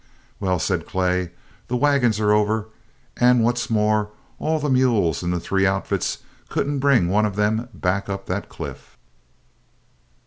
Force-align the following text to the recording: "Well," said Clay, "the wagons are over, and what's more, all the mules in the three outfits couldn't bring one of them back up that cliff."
"Well," 0.39 0.57
said 0.57 0.87
Clay, 0.87 1.29
"the 1.67 1.75
wagons 1.77 2.19
are 2.19 2.31
over, 2.33 2.69
and 3.17 3.43
what's 3.43 3.69
more, 3.69 4.09
all 4.39 4.57
the 4.57 4.67
mules 4.67 5.21
in 5.21 5.29
the 5.29 5.39
three 5.39 5.67
outfits 5.67 6.17
couldn't 6.49 6.79
bring 6.79 7.07
one 7.07 7.27
of 7.27 7.35
them 7.35 7.69
back 7.71 8.09
up 8.09 8.25
that 8.25 8.49
cliff." 8.49 8.97